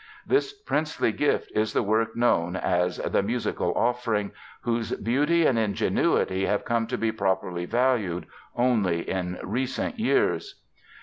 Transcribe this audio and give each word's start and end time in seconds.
This 0.25 0.51
princely 0.51 1.11
gift 1.11 1.51
is 1.55 1.73
the 1.73 1.83
work 1.83 2.15
known 2.15 2.55
as 2.55 2.97
the 2.97 3.21
Musical 3.21 3.71
Offering, 3.75 4.31
whose 4.61 4.93
beauty 4.93 5.45
and 5.45 5.59
ingenuity 5.59 6.47
have 6.47 6.65
come 6.65 6.87
to 6.87 6.97
be 6.97 7.11
properly 7.11 7.67
valued 7.67 8.25
only 8.55 9.07
in 9.07 9.37
recent 9.43 9.99
years. 9.99 10.59